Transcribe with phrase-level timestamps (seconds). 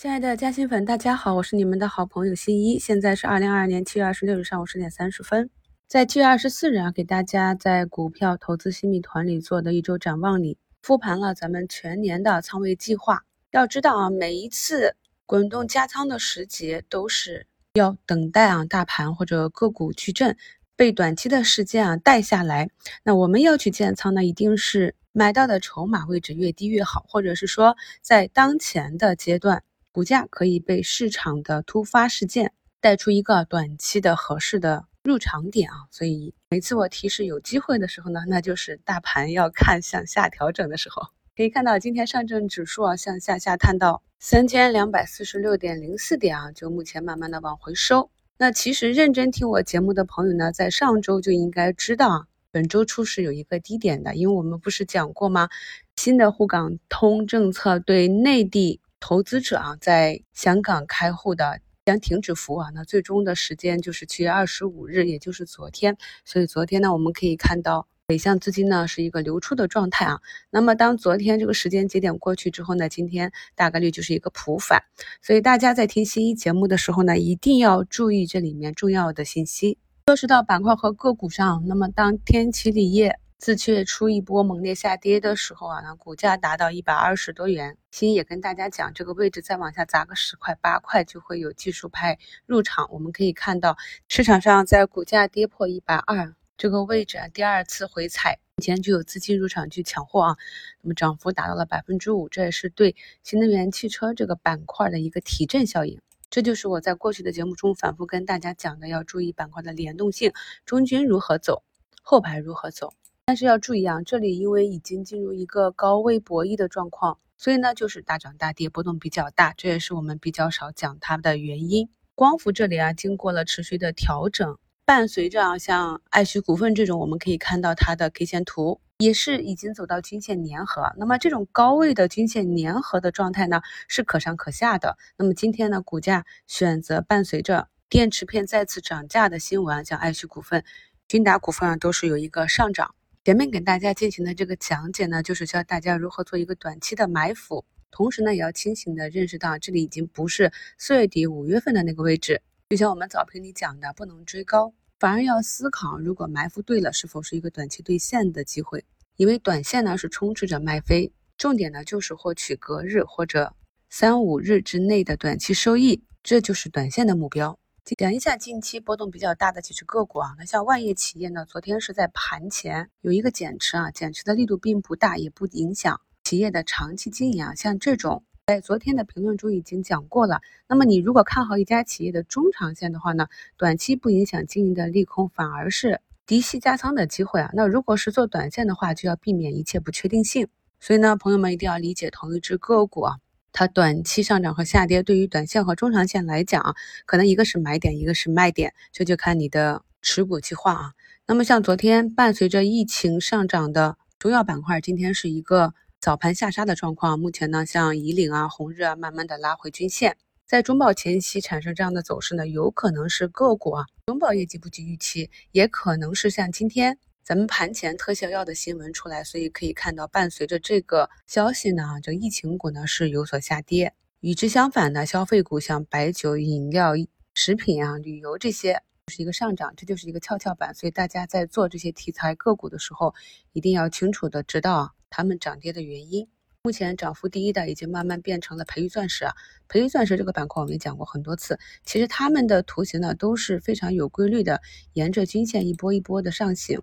[0.00, 2.78] 亲爱的嘉兴粉，大家好，我是你们的好朋友新一。
[2.78, 5.50] 现在是二零二二年七月二十六日上午十点三十分，
[5.86, 13.26] 在七月二十四日啊，给大家在股票投资新密团里做的一周展望里，复盘了咱们全年的仓位计划。
[13.50, 20.34] 要知道啊，每一次滚动加仓的时节，都是要等待啊大盘或者个股去震
[20.76, 22.70] 被短期的事件啊带下来。
[23.04, 29.62] 那我们要去建仓呢，一定是买到的筹码位置越低越好，或者是说在当前的阶段。
[29.92, 41.02] 股价可以被市场的突发事件带出一个短期的合适的入场点啊，所以每次我提示有机会的时候呢，那就是大盘要看向下调整的时候。
[41.36, 48.10] 可以看到今天上证指数啊向下下探到三千两百四十六点零四点啊，就目前慢慢的往回收。
[48.38, 55.48] 那其实认真听我节目的朋友呢，在上周就应该知道啊，本周初是有一个低点的，因为我们不是讲过吗？
[55.96, 58.80] 新的沪港通政策对内地。
[59.00, 65.96] 投资者啊，在香港开户的将停止服务啊，那最终的时间就是七月二十五日，也就是昨天。
[66.24, 70.20] 所以昨天呢，我们可以看到北向资金呢是一个流出的状态啊。
[70.50, 74.82] 那么当昨天这个时间节点过去之后呢，今天大概率就是一个普反。
[75.22, 79.78] 所以大家在听新一节目的时候呢，一定要注意这里面重要的信息。
[80.06, 83.19] 落实到板块和个股上，那么当天齐锂业。
[83.40, 92.86] 自七月初一波猛烈下跌的时候啊，那股价达到一百二十多元，新也跟大家讲，这个位置再往下砸个十块八块，就会有技术派入场。
[92.92, 100.36] 我们可以看到，市场上在股价跌破一百二这个位置啊，第二次回踩，目前就有资金入场去抢货啊，
[100.82, 105.98] 那么涨幅达到了百分之五，这也是对新能源汽车这个板块的一个提振效应。
[106.28, 110.30] 这就是我在过去的节目中反复跟大家讲的，要注意板块的联动性，
[110.66, 111.62] 中军如何走，
[112.02, 112.92] 后排如何走。
[113.30, 121.88] 但是要注意啊，这里因为已经进入一个高位博弈的状况，所以呢就是大涨大跌，波动比较大，这也是我们比较少讲它的原因。
[122.16, 130.92] 光伏这里啊，经过了持续的调整，伴随着像爱旭股份这种，我们可以看到它的 K 线图也是已经走到均线粘合。
[130.96, 134.98] 那么这种高位的均线粘合的状态呢，是可上可下的。
[135.16, 140.64] 那么今天呢，股价选择伴随着电池片再次涨价的新闻，像爱旭股份、
[141.06, 142.92] 君达股份啊，都是有一个上涨。
[143.30, 152.42] 前面给大家进行的这个讲解呢，就是教大家如何做一个短期的埋伏，同时呢，也要清醒的认识到，这里已经不是四月底五月份的那个位置。
[152.70, 158.84] 就像我们早评里讲的，不能追高，反而要思考，如果埋伏对了，是否是一个短期兑现的机会？
[159.14, 163.54] 因为短线呢是充斥着卖飞，重点呢就是获取隔日或者
[163.88, 167.56] 三五日之内的短期收益，这就是短线的目标。
[167.96, 177.54] 讲一下近期波动比较大的几只个股啊，那像万业企业呢，昨天是在盘前有一个减持啊，减持的力度并不大，也不影响企业的长期经营啊。
[177.54, 180.40] 像这种在昨天的评论中已经讲过了。
[180.68, 187.50] 那么你如果看好一家企业的中长线的话呢，短期不影响经营的利空，反而是低吸加仓的机会啊。
[187.54, 190.46] 那如果是做短线的话，就要避免一切不确定性。
[190.78, 193.16] 所以呢，朋友们一定要理解同一只个股啊。
[193.52, 196.74] 它短期上涨和下跌，对于短线和中长线来讲，
[197.06, 200.92] 可能一个是买点，一个是卖点，这就看你的持股计划啊。
[201.26, 207.18] 那么像昨天伴随着疫情上涨的中药板块，今天是一个早盘下杀的状况。
[207.18, 216.98] 目前呢，像以岭啊、红日啊，慢慢的拉回均线，在中报前期产生这样的走势呢，有可能是个股啊中报业绩不及预期，也可能是像今天。
[217.22, 223.94] 咱们盘前特效药的新闻出来，所以可以看到，伴随着这个消息呢，这疫情股呢是有所下跌。
[224.20, 226.92] 与之相反的，消费股像白酒、饮料、
[227.34, 230.74] 食品啊、旅游这些是一个上涨，这就是一个跷跷板。
[230.74, 233.14] 所以大家在做这些题材个股的时候，
[233.52, 236.28] 一定要清楚的知道啊，它们涨跌的原因。
[236.62, 239.34] 目前涨幅第一的已经慢慢变成了培育钻石啊，
[239.68, 244.60] 培育钻石这个板块我们也讲过很多次，其实它们的图形呢都是非常有规律的，
[244.92, 246.82] 沿着均线一波一波的上行。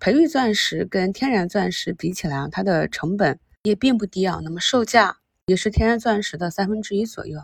[0.00, 4.38] 培育钻石跟天然钻石比起来啊，它的成本也并不低啊。
[4.44, 7.40] 那么售价也是天然钻石的三分之一左右。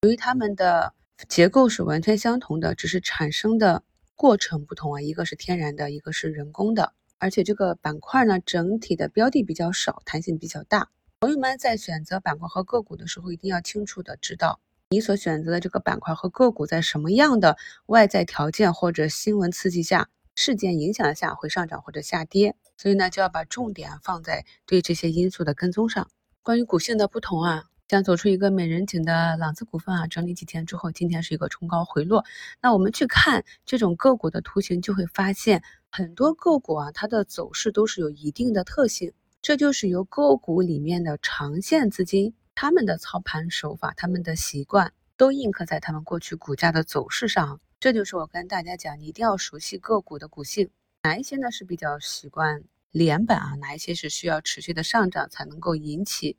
[0.00, 0.94] 由于它们的
[1.28, 3.84] 结构是完全相同的，只是产生的
[4.16, 6.92] 过程不同啊，一个是天然的，一个是人工的。
[7.18, 10.88] 而且这个板块呢，整体的标的比较少，弹性比较大。
[11.20, 14.58] 朋友们在选择板块和个股的时候，一定要清楚的知道
[14.90, 17.56] 你所选择的这个板块和个股在什么样的
[17.86, 20.08] 外在条件或者新闻刺激下。
[20.34, 26.08] 事件影响下会上涨或者下跌，所以呢就要把重点放在对这些因素的跟踪上。
[26.42, 32.24] 关于股性的不同啊，像走出一个美人颈的朗姿股份啊，整理几天之后，今天是一个冲高回落。
[32.60, 39.12] 那我们去看这种个股的图形，就会发现很多个股啊，它的走势都是有一定的特性，
[39.42, 47.60] 这就是由个股里面的长线资金他们的操盘手法、他们的习惯都印刻在他们过去股价的走势上。
[47.82, 50.70] 这就是我跟大家讲，你一定要熟悉个股的股性，
[51.02, 52.62] 哪一些呢是比较习惯
[52.92, 53.56] 连板啊？
[53.56, 56.36] 哪一些是需要持续的上涨才能够引起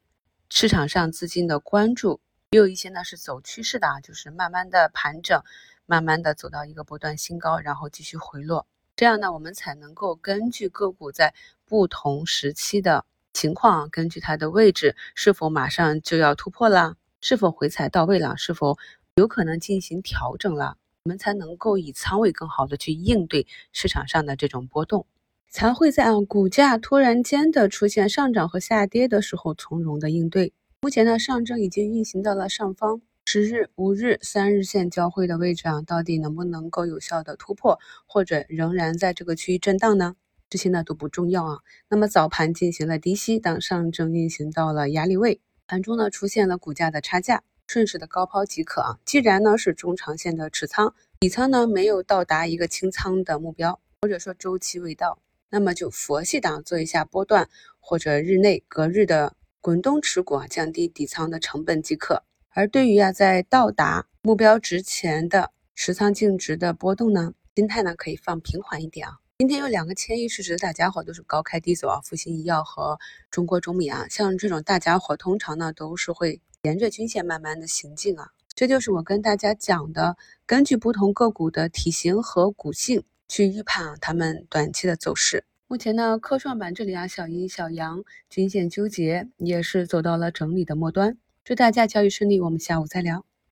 [0.49, 2.21] 市场上资金的关注？
[2.51, 5.43] 也有一些呢是走趋势的啊，就是慢慢的盘整，
[5.85, 8.65] 慢慢的走到一个波段新高，然后继续回落。
[8.95, 11.33] 这样呢，我们才能够根据个股在
[11.65, 13.03] 不同时期的
[13.33, 18.77] 情况，根据它的位置是否马上就要突破了，是否回踩到位了，是否
[19.15, 20.77] 有可能进行调整了。
[21.05, 25.05] 我们才能够以仓位更好的去应对市场上的这种波动，
[25.49, 30.53] 才会在啊股价突然间的出现上涨和下跌的时候从容的应对。
[30.79, 40.15] 目前呢，上证已经运行到了上方十日、五日、三日线交汇的位置啊，到底能不能够有效的突破，或者仍然在这个区域震荡呢？
[40.49, 41.57] 这些呢都不重要啊。
[41.89, 47.43] 那么早盘进行了低吸，当上证运行到了压力位，盘中呢出现了股价的差价。
[47.67, 48.99] 顺势的高抛即可啊！
[49.05, 55.17] 既然呢是中长线的持仓，底仓呢没有到达一个清仓的目标，或者说周期未到，
[55.49, 57.49] 那么就佛系党做一下波段
[57.79, 62.23] 或者日内隔日的滚动持股啊，降低底仓的成本即可。
[62.49, 69.17] 而对于啊在到达目标值前的持仓净值的波动呢，心态呢可以放平缓一点啊。
[69.39, 72.99] 今天有两个千亿市值的大家伙都是高开低走啊，复星医药和
[73.31, 76.41] 中国中米啊，像这种大家伙通常呢都是会。
[76.63, 80.15] 沿着均线慢慢的行进啊，这就是我跟大家讲的，
[80.45, 85.43] 根据不同个股的体型和股性去预判啊它们短期的走势。
[85.67, 91.17] 目前呢，科创板这里啊，小阴小阳，均线纠结，也是走到了整理的末端。
[91.43, 93.25] 祝大家交易顺利，我们下午再聊。